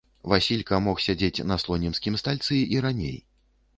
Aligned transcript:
Васілька 0.31 0.79
мог 0.85 1.03
сядзець 1.07 1.45
на 1.51 1.57
слонімскім 1.65 2.19
стальцы 2.23 2.63
і 2.77 2.83
раней. 2.87 3.17